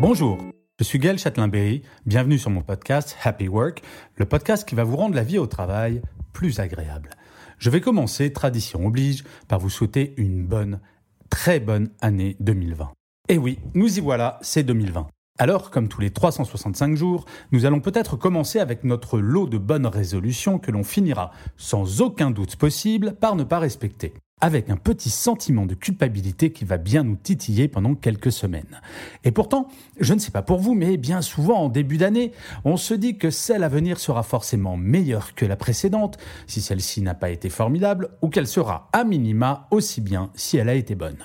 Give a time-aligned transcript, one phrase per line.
[0.00, 0.38] Bonjour,
[0.78, 3.82] je suis Gaël Châtelain-Berry, bienvenue sur mon podcast Happy Work,
[4.16, 6.00] le podcast qui va vous rendre la vie au travail
[6.32, 7.10] plus agréable.
[7.58, 10.80] Je vais commencer, tradition oblige, par vous souhaiter une bonne,
[11.28, 12.92] très bonne année 2020.
[13.28, 15.06] Et oui, nous y voilà, c'est 2020.
[15.38, 19.86] Alors, comme tous les 365 jours, nous allons peut-être commencer avec notre lot de bonnes
[19.86, 25.10] résolutions que l'on finira, sans aucun doute possible, par ne pas respecter avec un petit
[25.10, 28.80] sentiment de culpabilité qui va bien nous titiller pendant quelques semaines.
[29.24, 32.32] Et pourtant, je ne sais pas pour vous, mais bien souvent en début d'année,
[32.64, 37.02] on se dit que celle à venir sera forcément meilleure que la précédente, si celle-ci
[37.02, 40.94] n'a pas été formidable, ou qu'elle sera à minima aussi bien si elle a été
[40.94, 41.18] bonne.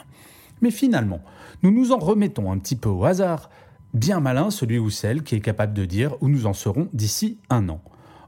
[0.62, 1.22] Mais finalement,
[1.64, 3.50] nous nous en remettons un petit peu au hasard,
[3.94, 7.40] bien malin celui ou celle qui est capable de dire où nous en serons d'ici
[7.50, 7.82] un an.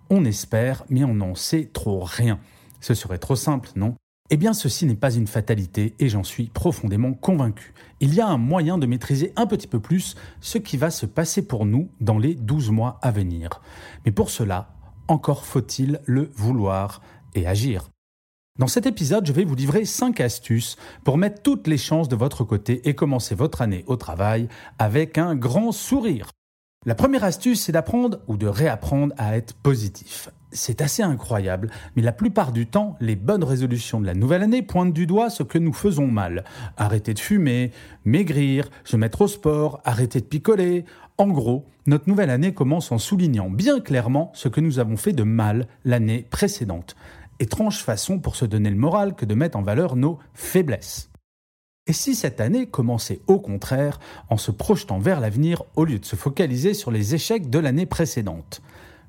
[0.09, 2.39] On espère, mais on n'en sait trop rien.
[2.79, 3.95] Ce serait trop simple, non?
[4.29, 7.73] Eh bien, ceci n'est pas une fatalité et j'en suis profondément convaincu.
[8.01, 11.05] Il y a un moyen de maîtriser un petit peu plus ce qui va se
[11.05, 13.61] passer pour nous dans les 12 mois à venir.
[14.05, 14.75] Mais pour cela,
[15.07, 17.01] encore faut-il le vouloir
[17.35, 17.89] et agir.
[18.59, 22.15] Dans cet épisode, je vais vous livrer 5 astuces pour mettre toutes les chances de
[22.15, 26.31] votre côté et commencer votre année au travail avec un grand sourire.
[26.85, 30.29] La première astuce, c'est d'apprendre ou de réapprendre à être positif.
[30.57, 34.63] C'est assez incroyable, mais la plupart du temps, les bonnes résolutions de la nouvelle année
[34.63, 36.43] pointent du doigt ce que nous faisons mal.
[36.77, 37.71] Arrêter de fumer,
[38.05, 40.83] maigrir, se mettre au sport, arrêter de picoler.
[41.19, 45.13] En gros, notre nouvelle année commence en soulignant bien clairement ce que nous avons fait
[45.13, 46.95] de mal l'année précédente.
[47.39, 51.11] Étrange façon pour se donner le moral que de mettre en valeur nos faiblesses.
[51.85, 56.05] Et si cette année commençait au contraire en se projetant vers l'avenir au lieu de
[56.05, 58.61] se focaliser sur les échecs de l'année précédente?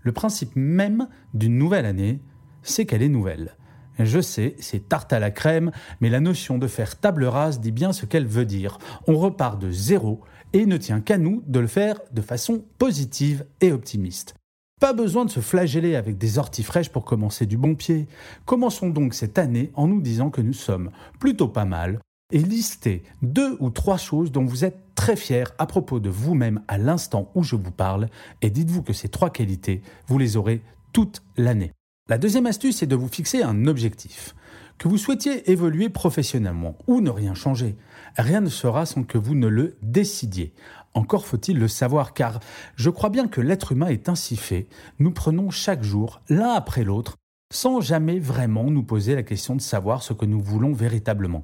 [0.09, 2.23] Le principe même d'une nouvelle année,
[2.63, 3.59] c'est qu'elle est nouvelle.
[3.99, 5.71] Je sais, c'est tarte à la crème,
[6.01, 8.79] mais la notion de faire table rase dit bien ce qu'elle veut dire.
[9.07, 10.23] On repart de zéro
[10.55, 14.35] et ne tient qu'à nous de le faire de façon positive et optimiste.
[14.81, 18.09] Pas besoin de se flageller avec des orties fraîches pour commencer du bon pied.
[18.47, 20.91] Commençons donc cette année en nous disant que nous sommes
[21.21, 22.01] plutôt pas mal,
[22.33, 26.61] et listez deux ou trois choses dont vous êtes très fier à propos de vous-même
[26.67, 28.09] à l'instant où je vous parle
[28.43, 30.61] et dites-vous que ces trois qualités, vous les aurez
[30.93, 31.71] toute l'année.
[32.09, 34.35] La deuxième astuce est de vous fixer un objectif.
[34.77, 37.77] Que vous souhaitiez évoluer professionnellement ou ne rien changer,
[38.17, 40.53] rien ne sera sans que vous ne le décidiez.
[40.95, 42.41] Encore faut-il le savoir car
[42.75, 44.67] je crois bien que l'être humain est ainsi fait.
[44.99, 47.15] Nous prenons chaque jour, l'un après l'autre,
[47.53, 51.43] sans jamais vraiment nous poser la question de savoir ce que nous voulons véritablement.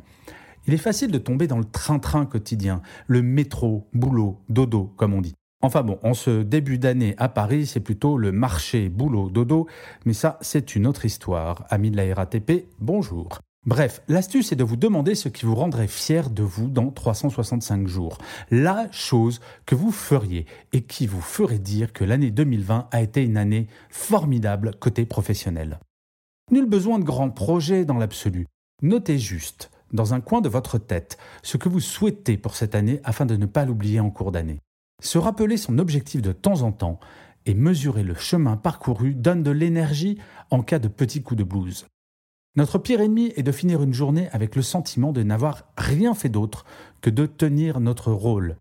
[0.66, 5.20] Il est facile de tomber dans le train-train quotidien, le métro, boulot, dodo, comme on
[5.20, 5.34] dit.
[5.60, 9.66] Enfin bon, en ce début d'année à Paris, c'est plutôt le marché, boulot, dodo,
[10.04, 11.64] mais ça, c'est une autre histoire.
[11.70, 13.38] Amis de la RATP, bonjour.
[13.66, 17.86] Bref, l'astuce est de vous demander ce qui vous rendrait fier de vous dans 365
[17.86, 18.18] jours.
[18.50, 20.44] La chose que vous feriez
[20.74, 25.78] et qui vous ferait dire que l'année 2020 a été une année formidable côté professionnel.
[26.50, 28.46] Nul besoin de grands projets dans l'absolu.
[28.82, 33.00] Notez juste dans un coin de votre tête ce que vous souhaitez pour cette année
[33.04, 34.60] afin de ne pas l'oublier en cours d'année.
[35.02, 37.00] Se rappeler son objectif de temps en temps
[37.46, 40.18] et mesurer le chemin parcouru donne de l'énergie
[40.50, 41.86] en cas de petits coups de blues.
[42.56, 46.28] Notre pire ennemi est de finir une journée avec le sentiment de n'avoir rien fait
[46.28, 46.64] d'autre
[47.00, 48.56] que de tenir notre rôle.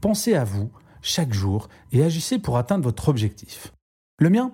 [0.00, 0.70] Pensez à vous
[1.00, 3.72] chaque jour et agissez pour atteindre votre objectif.
[4.18, 4.52] Le mien,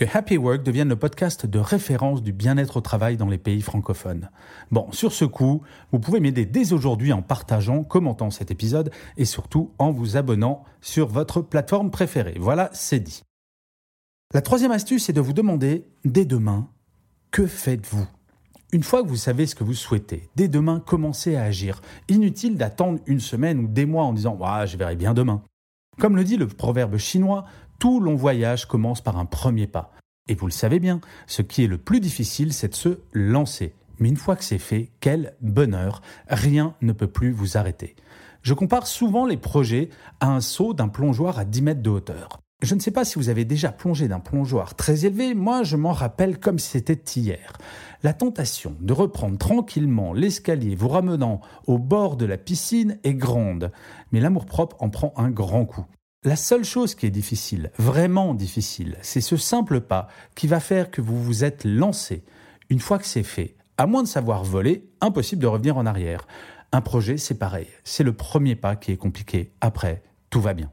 [0.00, 3.60] que Happy Work devienne le podcast de référence du bien-être au travail dans les pays
[3.60, 4.30] francophones.
[4.70, 5.60] Bon, sur ce coup,
[5.92, 10.64] vous pouvez m'aider dès aujourd'hui en partageant, commentant cet épisode et surtout en vous abonnant
[10.80, 12.38] sur votre plateforme préférée.
[12.40, 13.24] Voilà, c'est dit.
[14.32, 16.70] La troisième astuce est de vous demander, dès demain,
[17.30, 18.08] que faites-vous?
[18.72, 21.82] Une fois que vous savez ce que vous souhaitez, dès demain, commencez à agir.
[22.08, 25.42] Inutile d'attendre une semaine ou des mois en disant je verrai bien demain.
[25.98, 27.44] Comme le dit le proverbe chinois,
[27.78, 29.92] tout long voyage commence par un premier pas.
[30.28, 33.74] Et vous le savez bien, ce qui est le plus difficile, c'est de se lancer.
[33.98, 37.96] Mais une fois que c'est fait, quel bonheur, rien ne peut plus vous arrêter.
[38.42, 39.90] Je compare souvent les projets
[40.20, 42.40] à un saut d'un plongeoir à 10 mètres de hauteur.
[42.62, 45.76] Je ne sais pas si vous avez déjà plongé d'un plongeoir très élevé, moi je
[45.76, 47.56] m'en rappelle comme si c'était hier.
[48.02, 53.72] La tentation de reprendre tranquillement l'escalier vous ramenant au bord de la piscine est grande,
[54.12, 55.86] mais l'amour-propre en prend un grand coup.
[56.22, 60.90] La seule chose qui est difficile, vraiment difficile, c'est ce simple pas qui va faire
[60.90, 62.24] que vous vous êtes lancé.
[62.68, 66.26] Une fois que c'est fait, à moins de savoir voler, impossible de revenir en arrière.
[66.72, 67.66] Un projet, c'est pareil.
[67.84, 69.54] C'est le premier pas qui est compliqué.
[69.62, 70.70] Après, tout va bien.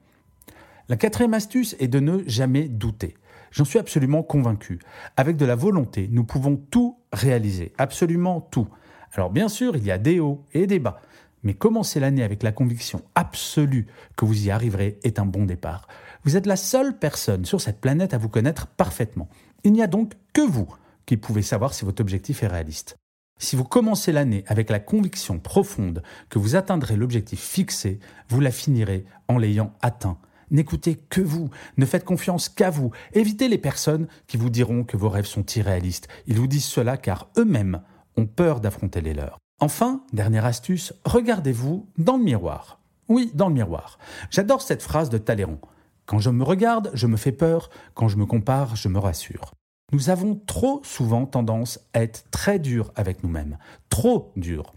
[0.89, 3.15] La quatrième astuce est de ne jamais douter.
[3.51, 4.79] J'en suis absolument convaincu.
[5.17, 8.69] Avec de la volonté, nous pouvons tout réaliser, absolument tout.
[9.11, 11.01] Alors bien sûr, il y a des hauts et des bas,
[11.43, 15.89] mais commencer l'année avec la conviction absolue que vous y arriverez est un bon départ.
[16.23, 19.27] Vous êtes la seule personne sur cette planète à vous connaître parfaitement.
[19.65, 20.67] Il n'y a donc que vous
[21.05, 22.95] qui pouvez savoir si votre objectif est réaliste.
[23.39, 27.99] Si vous commencez l'année avec la conviction profonde que vous atteindrez l'objectif fixé,
[28.29, 30.17] vous la finirez en l'ayant atteint
[30.51, 32.91] N'écoutez que vous, ne faites confiance qu'à vous.
[33.13, 36.07] Évitez les personnes qui vous diront que vos rêves sont irréalistes.
[36.25, 37.81] Ils vous disent cela car eux-mêmes
[38.15, 39.37] ont peur d'affronter les leurs.
[39.59, 42.79] Enfin, dernière astuce, regardez-vous dans le miroir.
[43.09, 43.97] Oui, dans le miroir.
[44.29, 45.59] J'adore cette phrase de Talleyrand.
[46.05, 47.69] Quand je me regarde, je me fais peur.
[47.93, 49.51] Quand je me compare, je me rassure.
[49.93, 53.57] Nous avons trop souvent tendance à être très durs avec nous-mêmes.
[53.87, 54.73] Trop durs.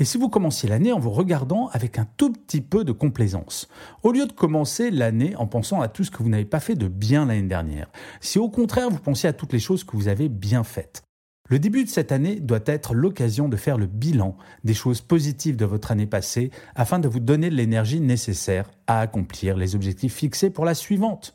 [0.00, 3.68] Et si vous commenciez l'année en vous regardant avec un tout petit peu de complaisance,
[4.02, 6.74] au lieu de commencer l'année en pensant à tout ce que vous n'avez pas fait
[6.74, 7.88] de bien l'année dernière,
[8.20, 11.02] si au contraire vous pensiez à toutes les choses que vous avez bien faites,
[11.48, 15.56] le début de cette année doit être l'occasion de faire le bilan des choses positives
[15.56, 20.50] de votre année passée afin de vous donner l'énergie nécessaire à accomplir les objectifs fixés
[20.50, 21.34] pour la suivante.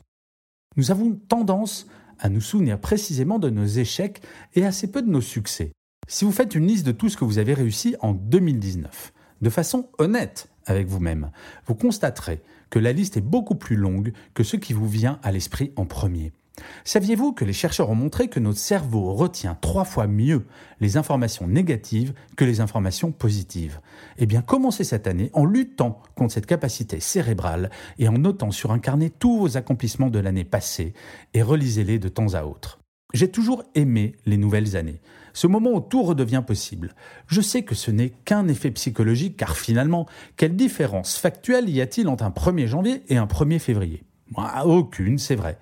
[0.76, 1.86] Nous avons tendance
[2.18, 4.22] à nous souvenir précisément de nos échecs
[4.54, 5.72] et assez peu de nos succès.
[6.08, 9.50] Si vous faites une liste de tout ce que vous avez réussi en 2019, de
[9.50, 11.30] façon honnête avec vous-même,
[11.66, 15.32] vous constaterez que la liste est beaucoup plus longue que ce qui vous vient à
[15.32, 16.32] l'esprit en premier.
[16.84, 20.46] Saviez-vous que les chercheurs ont montré que notre cerveau retient trois fois mieux
[20.80, 23.80] les informations négatives que les informations positives?
[24.18, 28.70] Eh bien, commencez cette année en luttant contre cette capacité cérébrale et en notant sur
[28.70, 30.92] un carnet tous vos accomplissements de l'année passée
[31.32, 32.80] et relisez-les de temps à autre.
[33.14, 35.00] J'ai toujours aimé les nouvelles années
[35.34, 36.94] ce moment où tout redevient possible.
[37.26, 42.08] Je sais que ce n'est qu'un effet psychologique, car finalement, quelle différence factuelle y a-t-il
[42.08, 44.04] entre un 1er janvier et un 1er février?
[44.64, 45.58] Aucune, c'est vrai.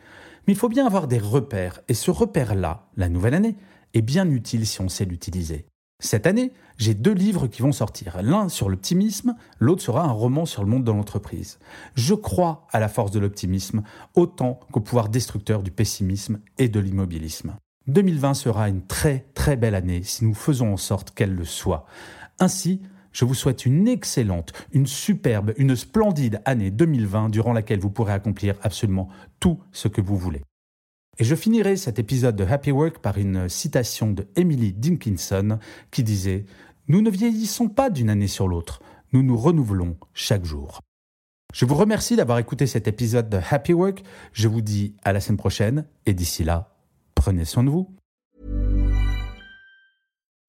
[0.46, 3.56] Mais il faut bien avoir des repères, et ce repère-là, la nouvelle année,
[3.94, 5.66] est bien utile si on sait l'utiliser.
[6.02, 8.20] Cette année, j'ai deux livres qui vont sortir.
[8.22, 11.60] L'un sur l'optimisme, l'autre sera un roman sur le monde de l'entreprise.
[11.94, 13.82] Je crois à la force de l'optimisme
[14.16, 17.54] autant qu'au pouvoir destructeur du pessimisme et de l'immobilisme.
[17.86, 21.86] 2020 sera une très très belle année si nous faisons en sorte qu'elle le soit.
[22.40, 27.90] Ainsi, je vous souhaite une excellente, une superbe, une splendide année 2020 durant laquelle vous
[27.90, 29.08] pourrez accomplir absolument
[29.40, 30.42] tout ce que vous voulez.
[31.18, 35.58] Et je finirai cet épisode de Happy Work par une citation de Emily Dinkinson
[35.90, 36.38] qui disait⁇
[36.88, 38.80] Nous ne vieillissons pas d'une année sur l'autre,
[39.12, 40.80] nous nous renouvelons chaque jour.⁇
[41.54, 45.20] Je vous remercie d'avoir écouté cet épisode de Happy Work, je vous dis à la
[45.20, 46.72] semaine prochaine et d'ici là,
[47.22, 47.94] Prenez soin de vous.